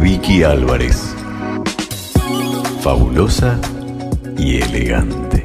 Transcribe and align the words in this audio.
Vicky 0.00 0.44
Álvarez. 0.44 1.14
Fabulosa 2.80 3.60
y 4.38 4.62
elegante. 4.62 5.44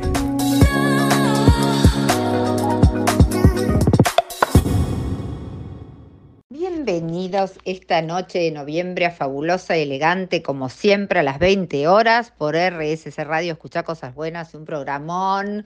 Bienvenidos 6.49 7.53
esta 7.65 8.01
noche 8.03 8.39
de 8.39 8.51
noviembre 8.51 9.07
a 9.07 9.11
Fabulosa 9.11 9.75
y 9.75 9.81
Elegante, 9.81 10.43
como 10.43 10.69
siempre 10.69 11.19
a 11.19 11.23
las 11.23 11.39
20 11.39 11.87
horas 11.87 12.31
por 12.37 12.55
RSC 12.55 13.17
Radio. 13.23 13.53
Escucha 13.53 13.83
cosas 13.83 14.13
buenas, 14.13 14.53
un 14.53 14.65
programón. 14.65 15.65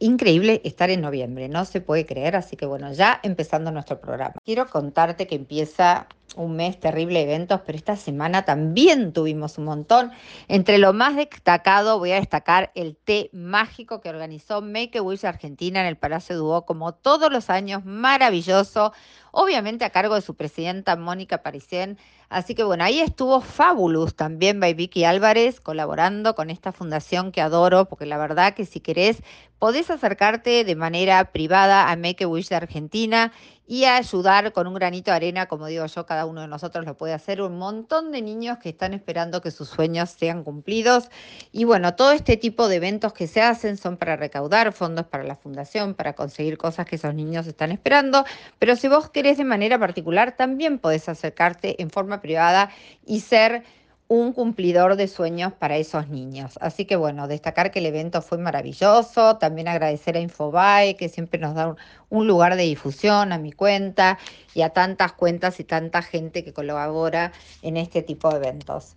Increíble 0.00 0.60
estar 0.64 0.90
en 0.90 1.00
noviembre, 1.00 1.48
no 1.48 1.64
se 1.64 1.80
puede 1.80 2.04
creer, 2.04 2.34
así 2.34 2.56
que 2.56 2.66
bueno, 2.66 2.92
ya 2.92 3.20
empezando 3.22 3.70
nuestro 3.70 4.00
programa. 4.00 4.34
Quiero 4.44 4.66
contarte 4.66 5.28
que 5.28 5.36
empieza 5.36 6.08
un 6.36 6.56
mes 6.56 6.78
terrible 6.78 7.18
de 7.18 7.24
eventos, 7.24 7.60
pero 7.66 7.76
esta 7.76 7.96
semana 7.96 8.44
también 8.44 9.12
tuvimos 9.12 9.58
un 9.58 9.64
montón. 9.64 10.12
Entre 10.48 10.78
lo 10.78 10.92
más 10.92 11.16
destacado 11.16 11.98
voy 11.98 12.12
a 12.12 12.16
destacar 12.16 12.70
el 12.74 12.96
té 12.96 13.30
mágico 13.32 14.00
que 14.00 14.08
organizó 14.08 14.62
Make 14.62 14.98
a 14.98 15.02
Wish 15.02 15.26
Argentina 15.26 15.80
en 15.80 15.86
el 15.86 15.96
Palacio 15.96 16.38
Duo, 16.38 16.64
como 16.66 16.92
todos 16.92 17.32
los 17.32 17.50
años, 17.50 17.84
maravilloso, 17.84 18.92
obviamente 19.32 19.84
a 19.84 19.90
cargo 19.90 20.14
de 20.14 20.20
su 20.20 20.34
presidenta 20.34 20.96
Mónica 20.96 21.42
Parisien. 21.42 21.98
Así 22.28 22.54
que 22.54 22.62
bueno, 22.62 22.84
ahí 22.84 23.00
estuvo 23.00 23.40
Fabulous 23.40 24.14
también 24.14 24.60
by 24.60 24.74
Vicky 24.74 25.04
Álvarez 25.04 25.60
colaborando 25.60 26.36
con 26.36 26.48
esta 26.50 26.70
fundación 26.70 27.32
que 27.32 27.40
adoro, 27.40 27.86
porque 27.86 28.06
la 28.06 28.18
verdad 28.18 28.54
que 28.54 28.66
si 28.66 28.78
querés 28.78 29.22
podés 29.58 29.90
acercarte 29.90 30.64
de 30.64 30.76
manera 30.76 31.32
privada 31.32 31.90
a 31.90 31.96
Make 31.96 32.24
a 32.24 32.28
Wish 32.28 32.48
de 32.48 32.56
Argentina 32.56 33.32
y 33.70 33.84
ayudar 33.84 34.52
con 34.52 34.66
un 34.66 34.74
granito 34.74 35.12
de 35.12 35.16
arena, 35.16 35.46
como 35.46 35.68
digo 35.68 35.86
yo, 35.86 36.04
cada 36.04 36.26
uno 36.26 36.40
de 36.40 36.48
nosotros 36.48 36.84
lo 36.84 36.96
puede 36.96 37.12
hacer, 37.12 37.40
un 37.40 37.56
montón 37.56 38.10
de 38.10 38.20
niños 38.20 38.58
que 38.58 38.70
están 38.70 38.94
esperando 38.94 39.40
que 39.40 39.52
sus 39.52 39.68
sueños 39.68 40.10
sean 40.10 40.42
cumplidos. 40.42 41.08
Y 41.52 41.62
bueno, 41.62 41.94
todo 41.94 42.10
este 42.10 42.36
tipo 42.36 42.66
de 42.66 42.74
eventos 42.74 43.12
que 43.12 43.28
se 43.28 43.40
hacen 43.40 43.76
son 43.76 43.96
para 43.96 44.16
recaudar 44.16 44.72
fondos 44.72 45.06
para 45.06 45.22
la 45.22 45.36
fundación, 45.36 45.94
para 45.94 46.14
conseguir 46.14 46.58
cosas 46.58 46.84
que 46.84 46.96
esos 46.96 47.14
niños 47.14 47.46
están 47.46 47.70
esperando, 47.70 48.24
pero 48.58 48.74
si 48.74 48.88
vos 48.88 49.08
querés 49.08 49.38
de 49.38 49.44
manera 49.44 49.78
particular, 49.78 50.34
también 50.36 50.80
podés 50.80 51.08
acercarte 51.08 51.80
en 51.80 51.90
forma 51.90 52.20
privada 52.20 52.70
y 53.06 53.20
ser 53.20 53.62
un 54.10 54.32
cumplidor 54.32 54.96
de 54.96 55.06
sueños 55.06 55.52
para 55.52 55.76
esos 55.76 56.08
niños. 56.08 56.58
Así 56.60 56.84
que 56.84 56.96
bueno, 56.96 57.28
destacar 57.28 57.70
que 57.70 57.78
el 57.78 57.86
evento 57.86 58.22
fue 58.22 58.38
maravilloso, 58.38 59.36
también 59.36 59.68
agradecer 59.68 60.16
a 60.16 60.20
Infobae, 60.20 60.96
que 60.96 61.08
siempre 61.08 61.38
nos 61.38 61.54
da 61.54 61.76
un, 62.08 62.26
lugar 62.26 62.56
de 62.56 62.64
difusión 62.64 63.32
a 63.32 63.38
mi 63.38 63.52
cuenta 63.52 64.18
y 64.52 64.62
a 64.62 64.70
tantas 64.70 65.12
cuentas 65.12 65.60
y 65.60 65.64
tanta 65.64 66.02
gente 66.02 66.42
que 66.42 66.52
colabora 66.52 67.30
en 67.62 67.76
este 67.76 68.02
tipo 68.02 68.30
de 68.30 68.38
eventos. 68.38 68.96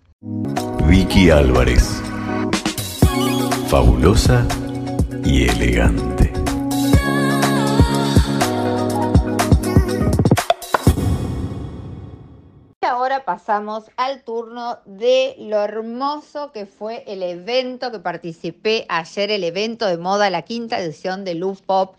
Vicky 0.88 1.30
Álvarez. 1.30 2.02
Fabulosa 3.67 4.48
y 5.23 5.48
elegante. 5.48 6.22
Ahora 13.03 13.25
pasamos 13.25 13.91
al 13.97 14.23
turno 14.23 14.79
de 14.85 15.35
lo 15.37 15.61
hermoso 15.61 16.53
que 16.53 16.65
fue 16.65 17.03
el 17.05 17.21
evento 17.21 17.91
que 17.91 17.99
participé 17.99 18.85
ayer, 18.87 19.29
el 19.29 19.43
evento 19.43 19.87
de 19.87 19.97
moda, 19.97 20.29
la 20.29 20.43
quinta 20.43 20.79
edición 20.79 21.25
de 21.25 21.35
Loop 21.35 21.59
Pop. 21.65 21.97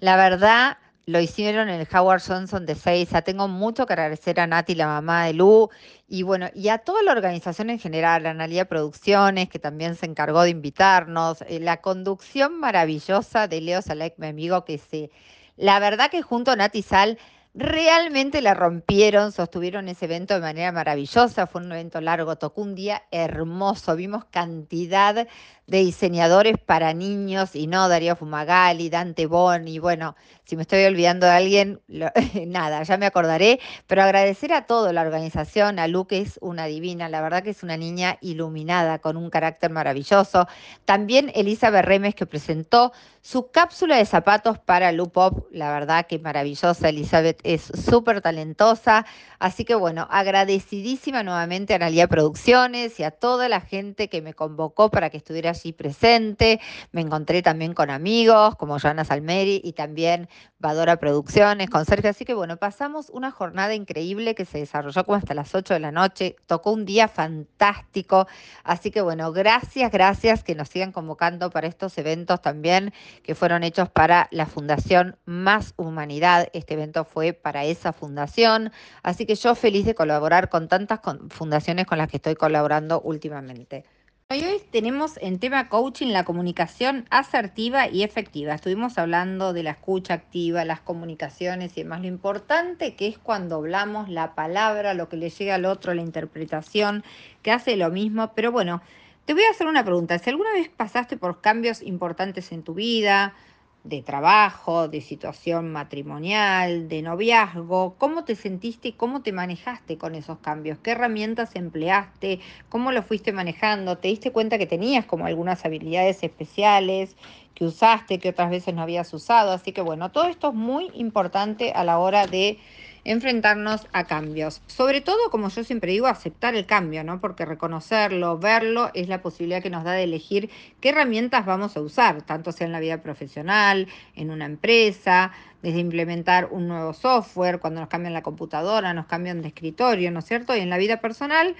La 0.00 0.16
verdad, 0.16 0.78
lo 1.04 1.20
hicieron 1.20 1.68
en 1.68 1.80
el 1.80 1.88
Howard 1.94 2.22
Johnson 2.26 2.64
de 2.64 2.74
Seiza. 2.74 3.20
Tengo 3.20 3.48
mucho 3.48 3.84
que 3.84 3.92
agradecer 3.92 4.40
a 4.40 4.46
Nati, 4.46 4.74
la 4.74 4.86
mamá 4.86 5.26
de 5.26 5.34
Lu, 5.34 5.68
y 6.08 6.22
bueno, 6.22 6.48
y 6.54 6.68
a 6.68 6.78
toda 6.78 7.02
la 7.02 7.12
organización 7.12 7.68
en 7.68 7.78
general, 7.78 8.24
a 8.24 8.30
Analia 8.30 8.64
Producciones, 8.64 9.50
que 9.50 9.58
también 9.58 9.94
se 9.94 10.06
encargó 10.06 10.40
de 10.40 10.50
invitarnos, 10.50 11.42
eh, 11.42 11.60
la 11.60 11.82
conducción 11.82 12.58
maravillosa 12.58 13.46
de 13.46 13.60
Leo 13.60 13.82
Salek, 13.82 14.14
mi 14.16 14.28
amigo, 14.28 14.64
que 14.64 14.78
se, 14.78 15.10
la 15.58 15.78
verdad 15.80 16.10
que 16.10 16.22
junto 16.22 16.50
a 16.50 16.56
Nati 16.56 16.80
Sal 16.80 17.18
Realmente 17.58 18.42
la 18.42 18.52
rompieron, 18.52 19.32
sostuvieron 19.32 19.88
ese 19.88 20.04
evento 20.04 20.34
de 20.34 20.40
manera 20.40 20.72
maravillosa, 20.72 21.46
fue 21.46 21.62
un 21.62 21.72
evento 21.72 22.02
largo, 22.02 22.36
tocó 22.36 22.60
un 22.60 22.74
día 22.74 23.04
hermoso, 23.10 23.96
vimos 23.96 24.26
cantidad 24.26 25.26
de 25.66 25.78
diseñadores 25.78 26.58
para 26.58 26.92
niños 26.92 27.56
y 27.56 27.66
no 27.66 27.88
Darío 27.88 28.14
Fumagali, 28.14 28.90
Dante 28.90 29.24
Boni, 29.24 29.78
bueno, 29.78 30.16
si 30.44 30.54
me 30.54 30.62
estoy 30.62 30.84
olvidando 30.84 31.24
de 31.26 31.32
alguien, 31.32 31.80
nada, 32.46 32.82
ya 32.82 32.98
me 32.98 33.06
acordaré, 33.06 33.58
pero 33.86 34.02
agradecer 34.02 34.52
a 34.52 34.66
toda 34.66 34.92
la 34.92 35.00
organización, 35.00 35.78
a 35.78 35.88
Lu 35.88 36.06
que 36.06 36.20
es 36.20 36.38
una 36.42 36.66
divina, 36.66 37.08
la 37.08 37.22
verdad 37.22 37.42
que 37.42 37.50
es 37.50 37.62
una 37.62 37.78
niña 37.78 38.18
iluminada 38.20 38.98
con 38.98 39.16
un 39.16 39.30
carácter 39.30 39.70
maravilloso, 39.70 40.46
también 40.84 41.32
Elisa 41.34 41.70
Berremes 41.70 42.14
que 42.14 42.26
presentó 42.26 42.92
su 43.26 43.50
cápsula 43.50 43.96
de 43.96 44.04
zapatos 44.04 44.60
para 44.60 44.92
Lu 44.92 45.10
Pop, 45.10 45.48
la 45.50 45.72
verdad 45.72 46.06
que 46.06 46.20
maravillosa, 46.20 46.88
Elizabeth 46.88 47.40
es 47.42 47.60
súper 47.62 48.20
talentosa, 48.20 49.04
así 49.40 49.64
que 49.64 49.74
bueno, 49.74 50.06
agradecidísima 50.12 51.24
nuevamente 51.24 51.72
a 51.72 51.76
Analia 51.76 52.06
Producciones 52.06 53.00
y 53.00 53.02
a 53.02 53.10
toda 53.10 53.48
la 53.48 53.60
gente 53.60 54.08
que 54.08 54.22
me 54.22 54.32
convocó 54.32 54.92
para 54.92 55.10
que 55.10 55.16
estuviera 55.16 55.50
allí 55.50 55.72
presente. 55.72 56.60
Me 56.92 57.00
encontré 57.00 57.42
también 57.42 57.74
con 57.74 57.90
amigos 57.90 58.54
como 58.54 58.78
Joana 58.78 59.04
Salmeri 59.04 59.60
y 59.64 59.72
también 59.72 60.28
Vadora 60.60 60.96
Producciones, 60.96 61.68
con 61.68 61.84
Sergio. 61.84 62.10
Así 62.10 62.24
que 62.24 62.32
bueno, 62.32 62.58
pasamos 62.58 63.10
una 63.10 63.32
jornada 63.32 63.74
increíble 63.74 64.36
que 64.36 64.44
se 64.44 64.58
desarrolló 64.58 65.04
como 65.04 65.16
hasta 65.16 65.34
las 65.34 65.52
8 65.52 65.74
de 65.74 65.80
la 65.80 65.90
noche. 65.90 66.36
Tocó 66.46 66.70
un 66.72 66.84
día 66.86 67.08
fantástico. 67.08 68.28
Así 68.62 68.92
que 68.92 69.00
bueno, 69.00 69.32
gracias, 69.32 69.90
gracias 69.90 70.44
que 70.44 70.54
nos 70.54 70.68
sigan 70.68 70.92
convocando 70.92 71.50
para 71.50 71.66
estos 71.66 71.98
eventos 71.98 72.40
también 72.40 72.92
que 73.22 73.34
fueron 73.34 73.62
hechos 73.62 73.88
para 73.88 74.28
la 74.30 74.46
Fundación 74.46 75.16
Más 75.24 75.74
Humanidad. 75.76 76.48
Este 76.52 76.74
evento 76.74 77.04
fue 77.04 77.32
para 77.32 77.64
esa 77.64 77.92
fundación. 77.92 78.72
Así 79.02 79.26
que 79.26 79.34
yo 79.34 79.54
feliz 79.54 79.84
de 79.84 79.94
colaborar 79.94 80.48
con 80.48 80.68
tantas 80.68 81.00
fundaciones 81.30 81.86
con 81.86 81.98
las 81.98 82.08
que 82.08 82.16
estoy 82.18 82.34
colaborando 82.34 83.00
últimamente. 83.00 83.84
Hoy 84.28 84.60
tenemos 84.72 85.18
en 85.18 85.38
tema 85.38 85.68
coaching 85.68 86.08
la 86.08 86.24
comunicación 86.24 87.06
asertiva 87.10 87.88
y 87.88 88.02
efectiva. 88.02 88.54
Estuvimos 88.54 88.98
hablando 88.98 89.52
de 89.52 89.62
la 89.62 89.70
escucha 89.70 90.14
activa, 90.14 90.64
las 90.64 90.80
comunicaciones 90.80 91.76
y 91.76 91.84
demás. 91.84 92.00
Lo 92.00 92.08
importante 92.08 92.96
que 92.96 93.06
es 93.06 93.18
cuando 93.18 93.54
hablamos 93.54 94.08
la 94.08 94.34
palabra, 94.34 94.94
lo 94.94 95.08
que 95.08 95.16
le 95.16 95.30
llega 95.30 95.54
al 95.54 95.64
otro, 95.64 95.94
la 95.94 96.02
interpretación, 96.02 97.04
que 97.42 97.52
hace 97.52 97.76
lo 97.76 97.90
mismo. 97.90 98.32
Pero 98.34 98.50
bueno, 98.50 98.82
te 99.26 99.34
voy 99.34 99.42
a 99.42 99.50
hacer 99.50 99.66
una 99.66 99.84
pregunta. 99.84 100.18
Si 100.18 100.30
alguna 100.30 100.52
vez 100.52 100.68
pasaste 100.68 101.16
por 101.16 101.40
cambios 101.40 101.82
importantes 101.82 102.52
en 102.52 102.62
tu 102.62 102.74
vida, 102.74 103.34
de 103.82 104.02
trabajo, 104.02 104.88
de 104.88 105.00
situación 105.00 105.70
matrimonial, 105.70 106.88
de 106.88 107.02
noviazgo, 107.02 107.94
cómo 107.98 108.24
te 108.24 108.34
sentiste 108.34 108.88
y 108.88 108.92
cómo 108.92 109.22
te 109.22 109.32
manejaste 109.32 109.96
con 109.96 110.14
esos 110.16 110.38
cambios, 110.38 110.78
qué 110.78 110.92
herramientas 110.92 111.54
empleaste, 111.54 112.40
cómo 112.68 112.90
lo 112.90 113.02
fuiste 113.02 113.32
manejando, 113.32 113.98
te 113.98 114.08
diste 114.08 114.32
cuenta 114.32 114.58
que 114.58 114.66
tenías 114.66 115.06
como 115.06 115.26
algunas 115.26 115.64
habilidades 115.64 116.22
especiales 116.22 117.16
que 117.54 117.64
usaste, 117.64 118.18
que 118.18 118.30
otras 118.30 118.50
veces 118.50 118.74
no 118.74 118.82
habías 118.82 119.12
usado, 119.14 119.52
así 119.52 119.72
que 119.72 119.82
bueno, 119.82 120.10
todo 120.10 120.26
esto 120.26 120.48
es 120.48 120.54
muy 120.54 120.90
importante 120.94 121.72
a 121.72 121.84
la 121.84 121.98
hora 121.98 122.26
de 122.26 122.58
enfrentarnos 123.06 123.86
a 123.92 124.04
cambios. 124.04 124.60
Sobre 124.66 125.00
todo, 125.00 125.30
como 125.30 125.48
yo 125.48 125.62
siempre 125.62 125.92
digo, 125.92 126.08
aceptar 126.08 126.56
el 126.56 126.66
cambio, 126.66 127.04
¿no? 127.04 127.20
Porque 127.20 127.44
reconocerlo, 127.44 128.38
verlo, 128.38 128.90
es 128.94 129.08
la 129.08 129.22
posibilidad 129.22 129.62
que 129.62 129.70
nos 129.70 129.84
da 129.84 129.92
de 129.92 130.02
elegir 130.02 130.50
qué 130.80 130.88
herramientas 130.90 131.46
vamos 131.46 131.76
a 131.76 131.80
usar, 131.80 132.22
tanto 132.22 132.50
sea 132.50 132.66
en 132.66 132.72
la 132.72 132.80
vida 132.80 133.02
profesional, 133.02 133.86
en 134.16 134.30
una 134.30 134.44
empresa, 134.44 135.30
desde 135.62 135.78
implementar 135.78 136.48
un 136.50 136.66
nuevo 136.66 136.92
software, 136.92 137.60
cuando 137.60 137.80
nos 137.80 137.88
cambian 137.88 138.12
la 138.12 138.22
computadora, 138.22 138.92
nos 138.92 139.06
cambian 139.06 139.40
de 139.40 139.48
escritorio, 139.48 140.10
¿no 140.10 140.18
es 140.18 140.24
cierto? 140.24 140.56
Y 140.56 140.60
en 140.60 140.70
la 140.70 140.76
vida 140.76 141.00
personal, 141.00 141.54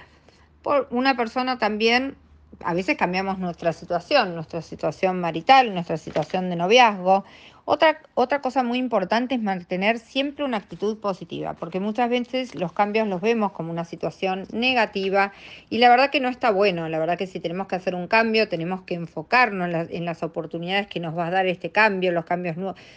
por 0.61 0.87
una 0.91 1.15
persona 1.15 1.57
también 1.57 2.17
a 2.63 2.73
veces 2.73 2.97
cambiamos 2.97 3.39
nuestra 3.39 3.71
situación, 3.71 4.35
nuestra 4.35 4.61
situación 4.61 5.19
marital, 5.19 5.73
nuestra 5.73 5.97
situación 5.97 6.49
de 6.49 6.55
noviazgo 6.55 7.23
otra, 7.69 7.99
otra 8.13 8.39
cosa 8.39 8.63
muy 8.63 8.77
importante 8.77 9.35
es 9.35 9.41
mantener 9.41 9.99
siempre 9.99 10.45
una 10.45 10.55
actitud 10.55 10.99
positiva, 10.99 11.53
porque 11.55 11.81
muchas 11.81 12.09
veces 12.09 12.55
los 12.55 12.71
cambios 12.71 13.09
los 13.09 13.19
vemos 13.19 13.51
como 13.51 13.71
una 13.71 13.83
situación 13.83 14.45
negativa 14.53 15.33
y 15.69 15.79
la 15.79 15.89
verdad 15.89 16.09
que 16.09 16.21
no 16.21 16.29
está 16.29 16.49
bueno, 16.49 16.87
la 16.87 16.97
verdad 16.97 17.17
que 17.17 17.27
si 17.27 17.41
tenemos 17.41 17.67
que 17.67 17.75
hacer 17.75 17.93
un 17.93 18.07
cambio 18.07 18.47
tenemos 18.47 18.83
que 18.83 18.93
enfocarnos 18.93 19.89
en, 19.89 20.05
las 20.05 20.23
oportunidades 20.23 20.87
que 20.87 21.01
nos 21.01 21.17
va 21.17 21.27
a 21.27 21.29
dar 21.29 21.45
este 21.45 21.69
cambio, 21.69 22.13
los 22.13 22.23
cambios 22.23 22.55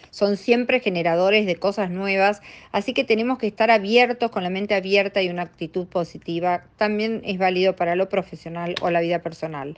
son 0.09 0.37
siempre 0.37 0.79
generadores 0.79 1.45
de 1.45 1.57
cosas 1.57 1.91
nuevas, 1.91 2.41
así 2.71 2.93
que 2.93 3.03
tenemos 3.03 3.39
que 3.39 3.47
estar 3.47 3.71
abiertos, 3.71 4.31
con 4.31 4.41
la 4.41 4.49
mente 4.49 4.73
abierta 4.73 5.21
y 5.21 5.29
una 5.29 5.41
actitud 5.41 5.85
positiva, 5.85 6.63
también 6.77 7.21
es 7.25 7.37
válido 7.37 7.75
para 7.75 7.97
lo 7.97 8.07
profesional 8.07 8.75
o 8.81 8.89
la 8.89 9.01
vida 9.01 9.19
personal. 9.19 9.75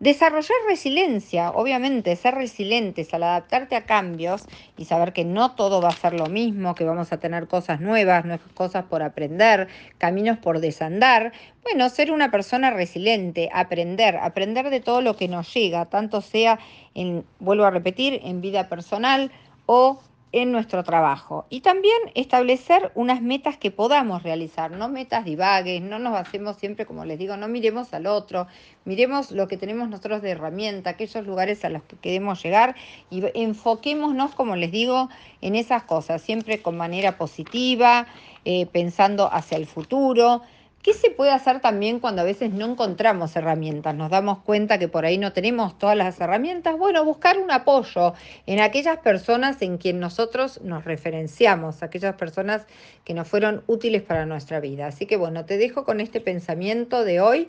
Desarrollar 0.00 0.56
resiliencia, 0.66 1.50
obviamente, 1.50 2.16
ser 2.16 2.34
resilientes 2.34 3.12
al 3.12 3.22
adaptarte 3.22 3.76
a 3.76 3.84
cambios 3.84 4.46
y 4.78 4.86
saber 4.86 5.12
que 5.12 5.26
no 5.26 5.54
todo 5.54 5.82
va 5.82 5.90
a 5.90 5.92
ser 5.92 6.14
lo 6.14 6.26
mismo, 6.26 6.74
que 6.74 6.84
vamos 6.84 7.12
a 7.12 7.20
tener 7.20 7.48
cosas 7.48 7.82
nuevas, 7.82 8.24
nuevas 8.24 8.50
cosas 8.54 8.86
por 8.86 9.02
aprender, 9.02 9.68
caminos 9.98 10.38
por 10.38 10.60
desandar. 10.60 11.34
Bueno, 11.62 11.90
ser 11.90 12.12
una 12.12 12.30
persona 12.30 12.70
resiliente, 12.70 13.50
aprender, 13.52 14.16
aprender 14.16 14.70
de 14.70 14.80
todo 14.80 15.02
lo 15.02 15.16
que 15.16 15.28
nos 15.28 15.52
llega, 15.52 15.84
tanto 15.84 16.22
sea 16.22 16.58
en, 16.94 17.26
vuelvo 17.38 17.66
a 17.66 17.70
repetir, 17.70 18.22
en 18.24 18.40
vida 18.40 18.70
personal 18.70 19.30
o 19.66 20.00
en 20.32 20.52
nuestro 20.52 20.84
trabajo 20.84 21.46
y 21.50 21.60
también 21.60 21.98
establecer 22.14 22.92
unas 22.94 23.20
metas 23.20 23.56
que 23.56 23.70
podamos 23.70 24.22
realizar, 24.22 24.70
no 24.70 24.88
metas 24.88 25.24
divagues, 25.24 25.82
no 25.82 25.98
nos 25.98 26.16
hacemos 26.16 26.56
siempre, 26.56 26.86
como 26.86 27.04
les 27.04 27.18
digo, 27.18 27.36
no 27.36 27.48
miremos 27.48 27.92
al 27.94 28.06
otro, 28.06 28.46
miremos 28.84 29.32
lo 29.32 29.48
que 29.48 29.56
tenemos 29.56 29.88
nosotros 29.88 30.22
de 30.22 30.30
herramienta, 30.30 30.90
aquellos 30.90 31.26
lugares 31.26 31.64
a 31.64 31.68
los 31.68 31.82
que 31.82 31.96
queremos 31.96 32.42
llegar 32.42 32.76
y 33.10 33.24
enfoquémonos, 33.34 34.34
como 34.34 34.54
les 34.54 34.70
digo, 34.70 35.08
en 35.40 35.56
esas 35.56 35.82
cosas, 35.82 36.22
siempre 36.22 36.62
con 36.62 36.76
manera 36.76 37.18
positiva, 37.18 38.06
eh, 38.44 38.66
pensando 38.66 39.28
hacia 39.32 39.58
el 39.58 39.66
futuro. 39.66 40.42
¿Qué 40.82 40.94
se 40.94 41.10
puede 41.10 41.30
hacer 41.30 41.60
también 41.60 42.00
cuando 42.00 42.22
a 42.22 42.24
veces 42.24 42.52
no 42.52 42.64
encontramos 42.64 43.36
herramientas? 43.36 43.94
Nos 43.94 44.10
damos 44.10 44.38
cuenta 44.38 44.78
que 44.78 44.88
por 44.88 45.04
ahí 45.04 45.18
no 45.18 45.34
tenemos 45.34 45.76
todas 45.76 45.94
las 45.94 46.18
herramientas. 46.18 46.78
Bueno, 46.78 47.04
buscar 47.04 47.38
un 47.38 47.50
apoyo 47.50 48.14
en 48.46 48.60
aquellas 48.60 48.96
personas 48.98 49.60
en 49.60 49.76
quien 49.76 50.00
nosotros 50.00 50.62
nos 50.62 50.86
referenciamos, 50.86 51.82
aquellas 51.82 52.14
personas 52.14 52.66
que 53.04 53.12
nos 53.12 53.28
fueron 53.28 53.62
útiles 53.66 54.00
para 54.00 54.24
nuestra 54.24 54.58
vida. 54.58 54.86
Así 54.86 55.04
que 55.04 55.18
bueno, 55.18 55.44
te 55.44 55.58
dejo 55.58 55.84
con 55.84 56.00
este 56.00 56.22
pensamiento 56.22 57.04
de 57.04 57.20
hoy 57.20 57.48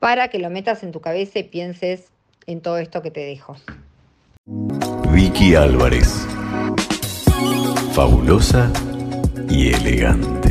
para 0.00 0.26
que 0.26 0.40
lo 0.40 0.50
metas 0.50 0.82
en 0.82 0.90
tu 0.90 1.00
cabeza 1.00 1.38
y 1.38 1.44
pienses 1.44 2.10
en 2.48 2.60
todo 2.60 2.78
esto 2.78 3.02
que 3.02 3.12
te 3.12 3.20
dejo. 3.20 3.54
Vicky 5.12 5.54
Álvarez. 5.54 6.26
Fabulosa 7.92 8.72
y 9.48 9.72
elegante. 9.72 10.43